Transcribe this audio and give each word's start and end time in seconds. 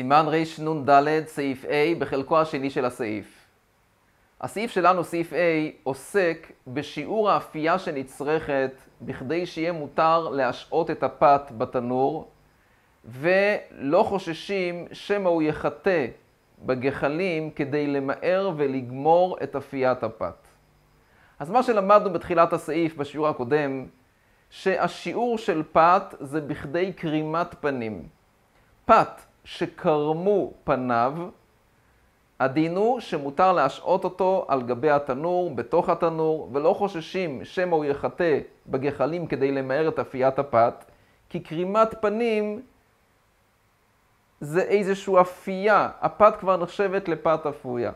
סימן 0.00 0.26
רנ"ד, 0.28 1.26
סעיף 1.26 1.64
A, 1.64 1.68
בחלקו 1.98 2.40
השני 2.40 2.70
של 2.70 2.84
הסעיף. 2.84 3.46
הסעיף 4.40 4.70
שלנו, 4.70 5.04
סעיף 5.04 5.32
A, 5.32 5.36
עוסק 5.82 6.52
בשיעור 6.66 7.30
האפייה 7.30 7.78
שנצרכת 7.78 8.72
בכדי 9.02 9.46
שיהיה 9.46 9.72
מותר 9.72 10.28
להשעות 10.28 10.90
את 10.90 11.02
הפת 11.02 11.42
בתנור, 11.58 12.28
ולא 13.04 14.02
חוששים 14.02 14.86
שמא 14.92 15.28
הוא 15.28 15.42
יחטא 15.42 16.06
בגחלים 16.66 17.50
כדי 17.50 17.86
למהר 17.86 18.50
ולגמור 18.56 19.38
את 19.42 19.56
אפיית 19.56 20.02
הפת. 20.02 20.46
אז 21.38 21.50
מה 21.50 21.62
שלמדנו 21.62 22.12
בתחילת 22.12 22.52
הסעיף, 22.52 22.96
בשיעור 22.96 23.28
הקודם, 23.28 23.86
שהשיעור 24.50 25.38
של 25.38 25.62
פת 25.72 26.14
זה 26.20 26.40
בכדי 26.40 26.92
קרימת 26.92 27.54
פנים. 27.60 28.08
פת 28.84 29.29
שקרמו 29.50 30.52
פניו, 30.64 31.12
הדין 32.40 32.76
הוא 32.76 33.00
שמותר 33.00 33.52
להשעות 33.52 34.04
אותו 34.04 34.44
על 34.48 34.62
גבי 34.62 34.90
התנור, 34.90 35.54
בתוך 35.54 35.88
התנור, 35.88 36.50
ולא 36.52 36.74
חוששים 36.74 37.44
שמא 37.44 37.74
הוא 37.74 37.84
יחטא 37.84 38.38
בגחלים 38.66 39.26
כדי 39.26 39.52
למהר 39.52 39.88
את 39.88 39.98
אפיית 39.98 40.38
הפת, 40.38 40.84
כי 41.28 41.40
קרימת 41.40 41.94
פנים 42.00 42.62
זה 44.40 44.62
איזושהי 44.62 45.20
אפייה, 45.20 45.88
הפת 46.00 46.34
כבר 46.40 46.56
נחשבת 46.56 47.08
לפת 47.08 47.46
אפויה. 47.46 47.92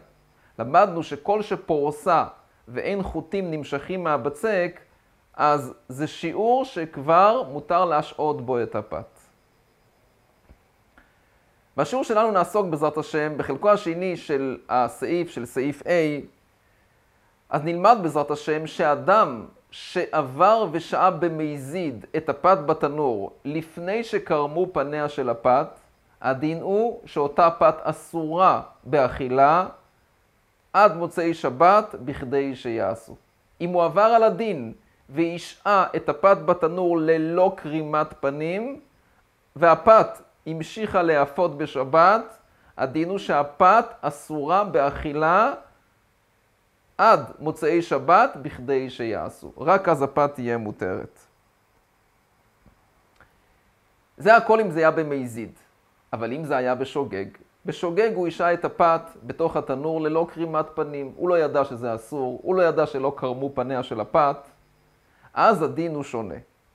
למדנו 0.58 1.02
שכל 1.02 1.42
שפורסה 1.42 2.24
ואין 2.68 3.02
חוטים 3.02 3.50
נמשכים 3.50 4.05
מהבצק, 4.05 4.80
אז 5.34 5.74
זה 5.88 6.06
שיעור 6.06 6.64
שכבר 6.64 7.42
מותר 7.48 7.84
להשעות 7.84 8.46
בו 8.46 8.62
את 8.62 8.74
הפת. 8.74 9.13
בשיעור 11.77 12.05
שלנו 12.05 12.30
נעסוק 12.30 12.67
בעזרת 12.67 12.98
השם 12.98 13.33
בחלקו 13.36 13.70
השני 13.70 14.17
של 14.17 14.58
הסעיף, 14.69 15.30
של 15.30 15.47
סעיף 15.47 15.83
A, 15.83 15.86
אז 17.50 17.64
נלמד 17.64 17.98
בעזרת 18.03 18.31
השם 18.31 18.66
שאדם 18.66 19.44
שעבר 19.70 20.66
ושעה 20.72 21.11
במזיד 21.11 22.06
את 22.16 22.28
הפת 22.28 22.58
בתנור 22.66 23.33
לפני 23.44 24.05
שקרמו 24.05 24.66
פניה 24.72 25.08
של 25.08 25.31
הפת, 25.31 25.69
הדין 26.22 26.61
הוא 26.61 27.00
שאותה 27.06 27.50
פת 27.50 27.77
אסורה 27.83 28.62
באכילה 28.84 29.66
עד 30.72 30.97
מוצאי 30.97 31.34
שבת 31.34 31.94
בכדי 32.05 32.56
שיעשו. 32.56 33.16
אם 33.61 33.70
הוא 33.70 33.84
עבר 33.84 34.00
על 34.00 34.22
הדין 34.22 34.72
והשעה 35.09 35.86
את 35.97 36.09
הפת 36.09 36.36
בתנור 36.47 36.98
ללא 36.98 37.53
קרימת 37.56 38.14
פנים, 38.20 38.81
והפת 39.56 40.09
המשיכה 40.47 41.03
להיאפות 41.03 41.59
בשבת, 41.59 42.39
הדין 42.77 43.09
הוא 43.09 43.19
שהפת 43.19 43.84
אסורה 44.00 44.64
באכילה 44.64 45.53
עד 46.98 47.20
מוצאי 47.39 47.83
שבת 47.83 48.37
בכדי 48.42 48.91
שיעשו. 48.91 49.53
רק 49.59 49.89
אז 49.89 50.03
הפת 50.03 50.31
תהיה 50.34 50.59
מותרת. 50.59 51.19
זה 54.17 54.37
הכל 54.37 54.61
אם 54.61 54.70
זה 54.70 54.81
היה 54.81 54.91
במזיד, 54.91 55.53
אבל 56.12 56.33
אם 56.33 56.45
זה 56.45 56.56
היה 56.56 56.75
בשוגג, 56.75 57.27
בשוגג 57.67 58.11
הוא 58.15 58.28
השעה 58.28 58.53
את 58.55 58.65
הפת 58.65 59.03
בתוך 59.22 59.56
התנור 59.56 60.00
ללא 60.00 60.27
קרימת 60.34 60.67
פנים. 60.75 61.12
הוא 61.17 61.28
לא 61.28 61.39
ידע 61.39 61.65
שזה 61.65 61.95
אסור, 61.95 62.41
הוא 62.42 62.55
לא 62.55 62.62
ידע 62.62 62.87
שלא 62.87 63.12
קרמו 63.17 63.50
פניה 63.55 63.83
של 63.83 64.00
הפת, 64.00 64.37
אז 65.34 65.62
הדין 65.62 65.95
הוא 65.95 66.03
שונה. 66.03 66.34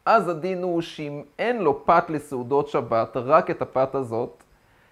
אז 0.10 0.28
הדין 0.28 0.64
הוא 0.64 0.82
שאם 0.82 1.24
אין 1.40 1.62
לו 1.62 1.86
פת 1.86 2.06
לסעודות 2.10 2.68
שבת, 2.68 3.18
רק 3.18 3.52
את 3.52 3.62
הפת 3.62 3.96
הזאת, 3.96 4.44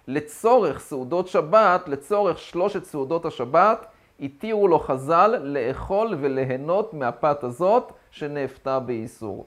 לצורך 0.08 0.80
סעודות 0.80 1.28
שבת, 1.28 1.88
לצורך 1.88 2.38
שלושת 2.38 2.84
סעודות 2.84 3.26
השבת, 3.26 3.86
התירו 4.20 4.68
לו 4.68 4.80
חז"ל 4.80 5.36
לאכול 5.42 6.16
וליהנות 6.20 6.94
מהפת 6.94 7.44
הזאת 7.44 7.92
שנאפתה 8.12 8.80
באיסור. 8.80 9.46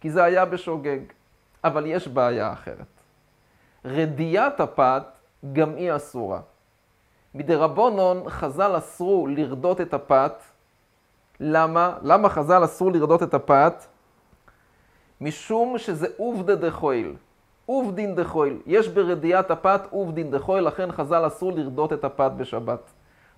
כי 0.00 0.10
זה 0.10 0.24
היה 0.24 0.44
בשוגג. 0.44 0.98
אבל 1.64 1.86
יש 1.86 2.08
בעיה 2.08 2.52
אחרת. 2.52 2.92
רדיית 3.84 4.60
הפת 4.60 5.02
גם 5.52 5.74
היא 5.74 5.96
אסורה. 5.96 6.40
מדרבנון 7.34 8.28
חז"ל 8.28 8.78
אסרו 8.78 9.26
לרדות 9.26 9.80
את 9.80 9.94
הפת. 9.94 10.42
למה? 11.40 11.98
למה 12.02 12.28
חז"ל 12.28 12.64
אסרו 12.64 12.90
לרדות 12.90 13.22
את 13.22 13.34
הפת? 13.34 13.84
משום 15.20 15.78
שזה 15.78 16.06
עובדא 16.16 16.54
דחויל. 16.54 17.14
עובדין 17.66 18.14
דחויל. 18.14 18.58
יש 18.66 18.88
ברדיית 18.88 19.50
הפת 19.50 19.80
עובדין 19.90 20.30
דחויל, 20.30 20.64
לכן 20.64 20.92
חז"ל 20.92 21.26
אסרו 21.26 21.50
לרדות 21.50 21.92
את 21.92 22.04
הפת 22.04 22.30
בשבת. 22.36 22.90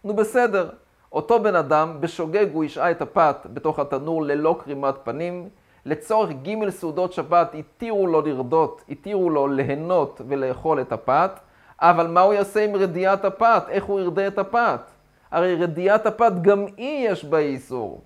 נו 0.05 0.15
בסדר, 0.15 0.71
אותו 1.13 1.43
בן 1.43 1.55
אדם, 1.55 1.97
בשוגג 2.01 2.47
הוא 2.53 2.65
השעה 2.65 2.91
את 2.91 3.03
הפת 3.03 3.37
בתוך 3.53 3.79
התנור 3.79 4.23
ללא 4.23 4.61
קרימת 4.65 4.95
פנים. 5.05 5.49
לצורך 5.87 6.31
ג' 6.31 6.71
סעודות 6.71 7.13
שבת 7.13 7.55
התירו 7.55 8.07
לו 8.07 8.21
לרדות, 8.21 8.83
התירו 8.89 9.31
לו 9.31 9.47
ליהנות 9.47 10.21
ולאכול 10.29 10.81
את 10.81 10.93
הפת, 10.93 11.31
אבל 11.81 12.07
מה 12.07 12.21
הוא 12.21 12.35
יעשה 12.35 12.65
עם 12.65 12.77
רדיית 12.77 13.25
הפת? 13.25 13.63
איך 13.69 13.85
הוא 13.85 14.01
ירדה 14.01 14.27
את 14.27 14.39
הפת? 14.39 14.81
הרי 15.31 15.55
רדיית 15.55 16.07
הפת 16.07 16.33
גם 16.43 16.67
היא 16.77 17.09
יש 17.09 17.25
בה 17.25 17.39
איסור. 17.39 18.01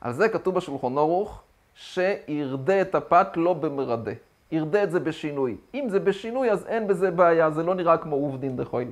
על 0.00 0.12
זה 0.12 0.28
כתוב 0.28 0.54
בשולחון 0.54 0.98
אורוך, 0.98 1.42
שירדה 1.74 2.80
את 2.80 2.94
הפת 2.94 3.28
לא 3.36 3.52
במרדה. 3.52 4.12
ירדה 4.52 4.82
את 4.82 4.90
זה 4.90 5.00
בשינוי. 5.00 5.56
אם 5.74 5.86
זה 5.88 6.00
בשינוי, 6.00 6.50
אז 6.50 6.66
אין 6.66 6.88
בזה 6.88 7.10
בעיה, 7.10 7.50
זה 7.50 7.62
לא 7.62 7.74
נראה 7.74 7.96
כמו 7.96 8.16
עובדין 8.16 8.56
דחוי. 8.56 8.86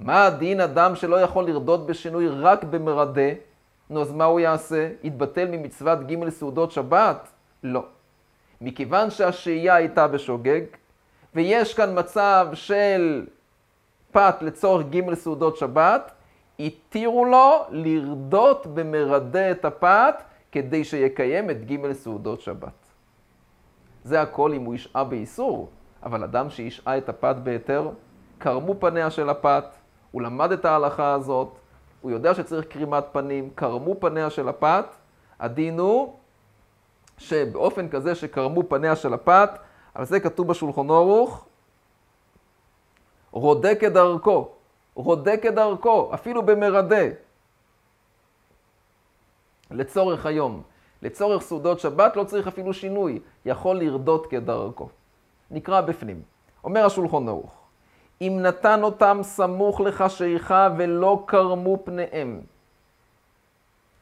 מה 0.00 0.26
הדין 0.26 0.60
אדם 0.60 0.96
שלא 0.96 1.20
יכול 1.20 1.46
לרדות 1.46 1.86
בשינוי 1.86 2.28
רק 2.28 2.64
במרדה? 2.64 3.30
נו, 3.90 4.02
אז 4.02 4.12
מה 4.12 4.24
הוא 4.24 4.40
יעשה? 4.40 4.88
יתבטל 5.02 5.48
ממצוות 5.50 5.98
ג' 6.06 6.28
סעודות 6.28 6.72
שבת? 6.72 7.28
לא. 7.62 7.84
מכיוון 8.60 9.10
שהשהייה 9.10 9.74
הייתה 9.74 10.08
בשוגג, 10.08 10.60
ויש 11.34 11.74
כאן 11.74 11.98
מצב 11.98 12.48
של 12.52 13.26
פת 14.12 14.36
לצורך 14.40 14.86
ג' 14.86 15.14
סעודות 15.14 15.56
שבת, 15.56 16.12
התירו 16.60 17.24
לו 17.24 17.64
לרדות 17.70 18.66
במרדה 18.66 19.50
את 19.50 19.64
הפת 19.64 20.22
כדי 20.52 20.84
שיקיים 20.84 21.50
את 21.50 21.70
ג' 21.70 21.92
סעודות 21.92 22.40
שבת. 22.40 22.86
זה 24.04 24.22
הכל 24.22 24.52
אם 24.54 24.64
הוא 24.64 24.74
ישעה 24.74 25.04
באיסור, 25.04 25.70
אבל 26.02 26.24
אדם 26.24 26.50
שישעה 26.50 26.98
את 26.98 27.08
הפת 27.08 27.36
בהיתר, 27.42 27.90
קרמו 28.38 28.74
פניה 28.78 29.10
של 29.10 29.28
הפת, 29.28 29.64
הוא 30.10 30.22
למד 30.22 30.52
את 30.52 30.64
ההלכה 30.64 31.14
הזאת, 31.14 31.48
הוא 32.00 32.10
יודע 32.10 32.34
שצריך 32.34 32.66
קרימת 32.66 33.04
פנים, 33.12 33.50
קרמו 33.54 33.94
פניה 34.00 34.30
של 34.30 34.48
הפת, 34.48 34.86
הדין 35.40 35.78
הוא 35.78 36.14
שבאופן 37.18 37.88
כזה 37.88 38.14
שקרמו 38.14 38.62
פניה 38.68 38.96
של 38.96 39.14
הפת, 39.14 39.50
על 39.94 40.04
זה 40.04 40.20
כתוב 40.20 40.48
בשולחון 40.48 40.90
אורוך, 40.90 41.46
רודה 43.30 43.74
כדרכו, 43.74 44.48
רודה 44.94 45.36
כדרכו, 45.36 46.10
אפילו 46.14 46.42
במרדה. 46.42 47.04
לצורך 49.72 50.26
היום, 50.26 50.62
לצורך 51.02 51.42
סעודות 51.42 51.80
שבת 51.80 52.16
לא 52.16 52.24
צריך 52.24 52.46
אפילו 52.46 52.74
שינוי, 52.74 53.20
יכול 53.44 53.76
לרדות 53.76 54.26
כדרכו. 54.26 54.88
נקרא 55.50 55.80
בפנים. 55.80 56.22
אומר 56.64 56.86
השולחון 56.86 57.28
ערוך, 57.28 57.54
אם 58.20 58.38
נתן 58.42 58.82
אותם 58.82 59.18
סמוך 59.22 59.80
לחשיכה 59.80 60.68
ולא 60.76 61.22
קרמו 61.26 61.78
פניהם, 61.84 62.40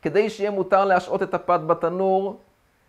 כדי 0.03 0.31
שיהיה 0.31 0.51
מותר 0.51 0.85
להשעות 0.85 1.23
את 1.23 1.35
הפת 1.35 1.61
בתנור, 1.67 2.41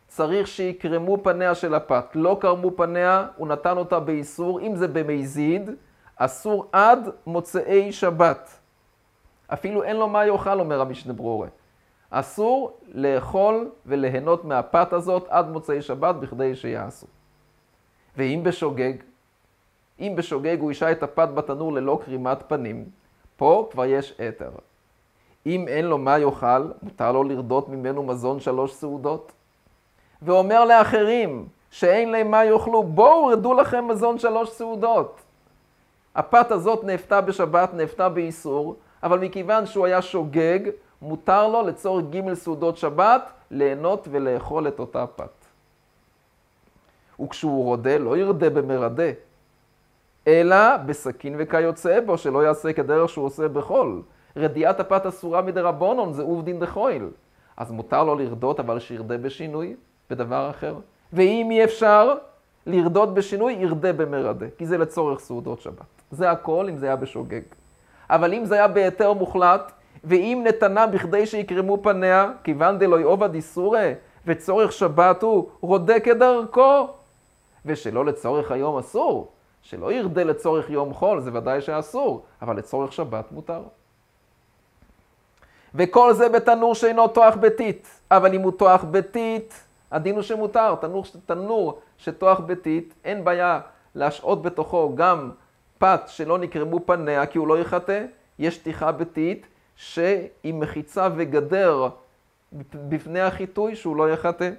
צריך 0.08 0.48
שיקרמו 0.48 1.18
פניה 1.24 1.56
של 1.56 1.74
הפת. 1.74 2.06
לא 2.16 2.38
קרמו 2.42 2.72
פניה, 2.76 3.28
הוא 3.36 3.48
נתן 3.48 3.78
אותה 3.78 4.00
באיסור, 4.00 4.60
אם 4.60 4.76
זה 4.76 4.88
במזיד, 4.88 5.70
אסור 6.16 6.66
עד 6.72 7.10
מוצאי 7.28 7.92
שבת. 7.92 8.60
אפילו 9.48 9.84
אין 9.84 9.96
לו 9.96 10.08
מה 10.08 10.26
יאכל, 10.26 10.60
אומר 10.60 10.82
המשנה 10.82 11.14
ברורה. 11.14 11.48
אסור 12.12 12.78
לאכול 12.94 13.70
וליהנות 13.86 14.46
מהפת 14.46 14.94
הזאת 14.94 15.26
עד 15.30 15.50
מוצאי 15.50 15.82
שבת 15.82 16.16
בכדי 16.16 16.56
שיעשו. 16.56 17.08
ואם 18.18 18.42
בשוגג, 18.44 18.94
אם 20.00 20.14
בשוגג 20.16 20.58
הוא 20.60 20.72
ישעה 20.72 20.92
את 20.92 21.04
הפת 21.04 21.30
בתנור 21.34 21.74
ללא 21.74 22.00
קרימת 22.06 22.44
פנים, 22.48 22.86
פה 23.38 23.70
כבר 23.72 23.86
יש 23.86 24.20
אתר. 24.28 24.50
אם 25.46 25.68
אין 25.68 25.86
לו 25.86 25.98
מה 25.98 26.20
יאכל, 26.20 26.72
מותר 26.84 27.12
לו 27.12 27.24
לרדות 27.24 27.70
ממנו 27.70 28.04
מזון 28.04 28.40
שלוש 28.40 28.74
סעודות. 28.74 29.32
ואומר 30.22 30.66
לאחרים 30.66 31.48
שאין 31.72 32.12
להם 32.12 32.32
מה 32.32 32.46
יאכלו, 32.46 32.84
בואו 32.84 33.26
רדו 33.26 33.54
לכם 33.54 33.88
מזון 33.88 34.20
שלוש 34.20 34.50
סעודות. 34.50 35.22
הפת 36.16 36.52
הזאת 36.52 36.84
נאפתה 36.84 37.22
בשבת, 37.22 37.74
נאפתה 37.74 38.10
באיסור, 38.10 38.76
אבל 39.04 39.20
מכיוון 39.20 39.66
שהוא 39.66 39.86
היה 39.86 40.02
שוגג, 40.02 40.60
מותר 41.02 41.48
לו 41.48 41.62
לצורך 41.62 42.06
ג' 42.10 42.34
סעודות 42.34 42.78
שבת 42.78 43.32
ליהנות 43.52 44.08
ולאכול 44.12 44.68
את 44.68 44.80
אותה 44.80 45.08
פת. 45.08 45.46
וכשהוא 47.22 47.64
רודה, 47.64 47.98
לא 47.98 48.18
ירדה 48.18 48.50
במרדה. 48.50 49.12
אלא 50.28 50.78
בסכין 50.78 51.36
וכיוצא 51.38 52.00
בו, 52.00 52.18
שלא 52.18 52.44
יעשה 52.44 52.74
כדרך 52.74 53.10
שהוא 53.10 53.26
עושה 53.26 53.48
בחול. 53.48 54.02
רדיעת 54.36 54.80
הפת 54.80 55.06
אסורה 55.06 55.42
מדרבנון, 55.42 56.14
זה 56.14 56.22
עובדין 56.22 56.60
דחויל. 56.60 57.10
אז 57.58 57.72
מותר 57.72 58.04
לו 58.04 58.16
לרדות, 58.16 58.60
אבל 58.60 58.80
שירדה 58.80 59.18
בשינוי, 59.18 59.76
בדבר 60.10 60.50
אחר. 60.50 60.76
ואם 61.14 61.48
אי 61.52 61.64
אפשר 61.64 62.16
לרדות 62.66 63.14
בשינוי, 63.14 63.54
ירדה 63.54 63.94
במרדה, 63.94 64.46
כי 64.58 64.66
זה 64.66 64.78
לצורך 64.78 65.20
סעודות 65.20 65.62
שבת. 65.62 66.02
זה 66.12 66.32
הכל 66.32 66.68
אם 66.70 66.78
זה 66.78 66.86
היה 66.86 66.96
בשוגג. 66.96 67.42
אבל 68.10 68.34
אם 68.34 68.46
זה 68.46 68.56
היה 68.56 68.68
בהיתר 68.68 69.14
מוחלט, 69.14 69.72
ואם 70.04 70.44
נתנה 70.48 70.88
בכדי 70.88 71.26
שיקרמו 71.26 71.84
פניה, 71.84 72.32
כיוון 72.44 72.80
דלוי 72.80 73.04
עובד 73.04 73.34
איסורי, 73.34 73.94
וצורך 74.26 74.72
שבת 74.72 75.24
הוא 75.24 75.50
רודה 75.62 76.00
כדרכו, 76.00 76.88
ושלא 77.66 78.06
לצורך 78.06 78.52
היום 78.52 78.78
אסור, 78.78 79.32
שלא 79.62 79.94
ירדה 79.94 80.24
לצורך 80.24 80.70
יום 80.70 80.94
חול, 80.94 81.20
זה 81.20 81.30
ודאי 81.34 81.62
שאסור, 81.62 82.24
אבל 82.42 82.58
לצורך 82.58 82.94
שבת 82.94 83.32
מותר. 83.32 83.62
וכל 85.76 86.14
זה 86.14 86.30
בתנור 86.30 86.76
שאינו 86.76 87.08
תוח 87.08 87.36
ביתית, 87.36 87.88
אבל 88.12 88.34
אם 88.34 88.42
הוא 88.42 88.52
תוח 88.52 88.84
ביתית, 88.84 89.64
הדין 89.92 90.16
הוא 90.16 90.24
שמותר, 90.24 90.76
תנור, 90.76 91.04
תנור 91.26 91.80
שתוח 91.98 92.40
ביתית, 92.40 92.94
אין 93.06 93.24
בעיה 93.24 93.60
להשעות 93.96 94.42
בתוכו 94.42 94.96
גם 94.96 95.32
פת 95.78 96.02
שלא 96.08 96.38
נקרמו 96.38 96.80
פניה 96.86 97.26
כי 97.26 97.38
הוא 97.38 97.48
לא 97.48 97.60
יחטא, 97.60 98.06
יש 98.40 98.56
שטיחה 98.56 98.92
ביתית 98.92 99.48
שהיא 99.76 100.54
מחיצה 100.54 101.08
וגדר 101.16 101.88
בפני 102.74 103.22
החיטוי 103.22 103.76
שהוא 103.76 103.96
לא 103.96 104.10
יחטא. 104.10 104.50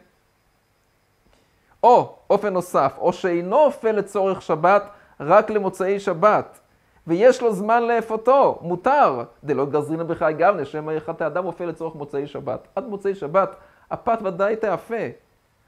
או, 1.82 2.16
אופן 2.30 2.52
נוסף, 2.52 2.94
או 2.98 3.12
שאינו 3.12 3.56
אופה 3.56 3.90
לצורך 3.90 4.42
שבת, 4.42 4.82
רק 5.20 5.50
למוצאי 5.50 6.00
שבת, 6.00 6.60
ויש 7.06 7.42
לו 7.42 7.52
זמן 7.52 7.82
לאפותו, 7.82 8.58
מותר. 8.62 9.24
דלא 9.44 9.64
גזרינא 9.64 10.02
בחי 10.02 10.32
גבנה, 10.38 10.64
שמא 10.64 10.92
יחטא 10.92 11.26
אדם 11.26 11.46
אופה 11.46 11.64
לצורך 11.64 11.94
מוצאי 11.94 12.26
שבת. 12.26 12.68
עד 12.76 12.86
מוצאי 12.86 13.14
שבת, 13.14 13.56
הפת 13.90 14.18
ודאי 14.24 14.56
תאפה. 14.56 15.04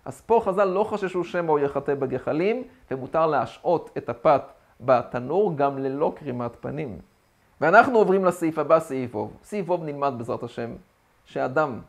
אז 0.04 0.20
פה 0.20 0.42
חז"ל 0.44 0.64
לא 0.64 0.84
חששו 0.84 1.24
שמא 1.24 1.50
הוא 1.50 1.58
יחטא 1.58 1.94
בגחלים, 1.94 2.62
ומותר 2.90 3.26
להשעות 3.26 3.90
את 3.96 4.08
הפת 4.08 4.42
בתנור 4.80 5.56
גם 5.56 5.78
ללא 5.78 6.12
קרימת 6.16 6.56
פנים. 6.60 6.98
ואנחנו 7.60 7.98
עוברים 7.98 8.24
לסעיף 8.24 8.58
הבא, 8.58 8.80
סעיף 8.80 9.14
אוב. 9.14 9.36
סעיף 9.44 9.68
אוב 9.68 9.84
נלמד 9.84 10.14
בעזרת 10.18 10.42
השם, 10.42 10.70
שאדם 11.24 11.80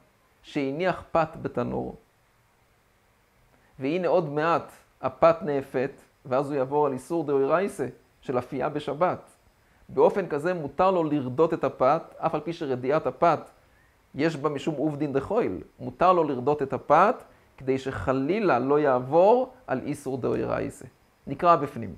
שהניח 0.44 1.04
פת 1.12 1.30
בתנור, 1.42 1.96
והנה 3.80 4.08
עוד 4.08 4.30
מעט 4.30 4.72
הפת 5.02 5.38
נאפת, 5.42 5.92
ואז 6.26 6.50
הוא 6.50 6.58
יעבור 6.58 6.86
על 6.86 6.94
איסור 6.94 7.24
דאורייסה 7.24 7.88
של 8.22 8.38
אפייה 8.38 8.70
בשבת. 8.70 9.32
באופן 9.90 10.28
כזה 10.28 10.54
מותר 10.54 10.92
לו 10.92 11.04
לרדות 11.04 11.54
את 11.54 11.64
הפת, 11.64 12.02
אף 12.18 12.36
על 12.36 12.42
פי 12.42 12.54
שרדיעת 12.54 13.08
הפת 13.08 13.40
יש 14.16 14.38
בה 14.38 14.50
משום 14.50 14.76
עובדין 14.76 15.14
דחויל. 15.14 15.62
מותר 15.80 16.14
לו 16.14 16.24
לרדות 16.24 16.62
את 16.62 16.74
הפת, 16.74 17.24
כדי 17.58 17.78
שחלילה 17.78 18.60
לא 18.60 18.80
יעבור 18.80 19.54
על 19.68 19.82
איסור 19.86 20.18
דאורייסה. 20.18 20.86
נקרא 21.28 21.56
בפנים. 21.56 21.96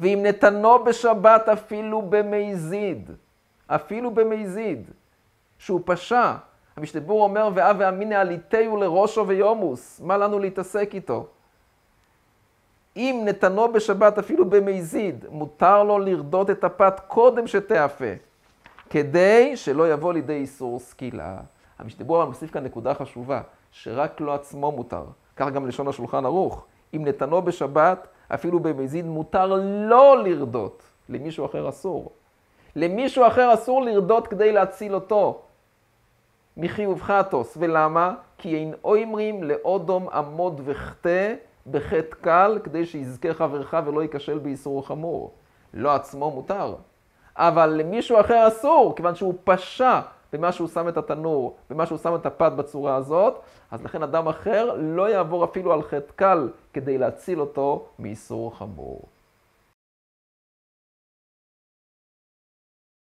ואם 0.00 0.20
נתנו 0.22 0.84
בשבת 0.84 1.48
אפילו 1.48 2.02
במזיד, 2.02 3.10
אפילו 3.66 4.10
במזיד, 4.10 4.90
שהוא 5.58 5.80
פשע, 5.84 6.34
המשתבור 6.76 7.22
אומר, 7.22 7.48
ואב 7.54 7.76
ואמינא 7.78 8.14
עליתהו 8.14 8.76
לראשו 8.76 9.26
ויומוס, 9.28 10.00
מה 10.00 10.16
לנו 10.16 10.38
להתעסק 10.38 10.90
איתו? 10.94 11.26
אם 12.96 13.22
נתנו 13.24 13.72
בשבת 13.72 14.18
אפילו 14.18 14.44
במזיד, 14.44 15.24
מותר 15.30 15.82
לו 15.82 15.98
לרדות 15.98 16.50
את 16.50 16.64
הפת 16.64 17.00
קודם 17.06 17.46
שתאפה, 17.46 18.12
כדי 18.90 19.56
שלא 19.56 19.92
יבוא 19.92 20.12
לידי 20.12 20.32
איסור 20.32 20.78
סקילה. 20.78 21.36
המשתבור 21.78 22.24
מוסיף 22.24 22.50
כאן 22.50 22.64
נקודה 22.64 22.94
חשובה, 22.94 23.40
שרק 23.72 24.20
לו 24.20 24.34
עצמו 24.34 24.72
מותר. 24.72 25.04
כך 25.36 25.48
גם 25.48 25.66
לשון 25.68 25.88
השולחן 25.88 26.24
ערוך. 26.24 26.64
אם 26.94 27.04
נתנו 27.04 27.42
בשבת, 27.42 28.06
אפילו 28.28 28.60
במזיד, 28.60 29.06
מותר 29.06 29.46
לא 29.88 30.22
לרדות. 30.24 30.82
למישהו 31.08 31.46
אחר 31.46 31.68
אסור. 31.68 32.10
למישהו 32.76 33.26
אחר 33.26 33.54
אסור 33.54 33.82
לרדות 33.82 34.26
כדי 34.26 34.52
להציל 34.52 34.94
אותו. 34.94 35.40
מחיוב 36.56 37.02
חטוס. 37.02 37.56
ולמה? 37.60 38.14
כי 38.38 38.56
אין 38.56 38.74
אומרים 38.84 39.42
לאודום 39.42 40.08
עמוד 40.08 40.60
וחטא 40.64 41.34
בחטא 41.70 42.16
קל, 42.20 42.58
כדי 42.64 42.86
שיזכה 42.86 43.34
חברך 43.34 43.74
ולא 43.86 44.02
ייכשל 44.02 44.38
באיסור 44.38 44.86
חמור. 44.86 45.32
לא 45.74 45.94
עצמו 45.94 46.30
מותר. 46.30 46.74
אבל 47.36 47.66
למישהו 47.66 48.20
אחר 48.20 48.48
אסור, 48.48 48.96
כיוון 48.96 49.14
שהוא 49.14 49.34
פשע 49.44 50.00
במה 50.34 50.52
שהוא 50.52 50.68
שם 50.68 50.88
את 50.88 50.96
התנור, 50.96 51.56
במה 51.70 51.86
שהוא 51.86 51.98
שם 51.98 52.14
את 52.14 52.26
הפת 52.26 52.52
בצורה 52.52 52.96
הזאת, 52.96 53.40
אז 53.70 53.84
לכן 53.84 54.02
אדם 54.02 54.28
אחר 54.28 54.76
לא 54.78 55.10
יעבור 55.10 55.44
אפילו 55.44 55.72
על 55.72 55.82
חטא 55.82 56.12
קל 56.16 56.48
כדי 56.72 56.98
להציל 56.98 57.40
אותו 57.40 57.86
מאיסור 57.98 58.58
חמור. 58.58 59.13